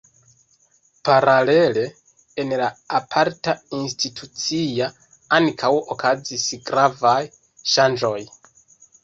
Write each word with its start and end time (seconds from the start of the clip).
Paralele, 1.09 1.83
en 2.43 2.55
la 2.61 2.69
aparta 3.01 3.55
institucia 3.81 4.89
ankaŭ 5.39 5.71
okazis 5.99 6.49
gravaj 6.73 7.15
ŝanĝoj. 7.77 8.19